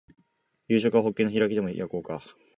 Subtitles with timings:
[0.67, 2.23] 夕食はホッケの開きでも焼こうか